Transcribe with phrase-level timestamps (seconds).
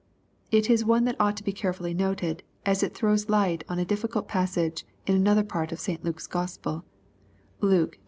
[0.49, 3.85] It is one that ought to be carefully noted, as it throws light on a
[3.85, 6.03] difl&cult passage in another part of St.
[6.03, 6.83] Luke's Gospel
[7.61, 7.99] (Luke xvi.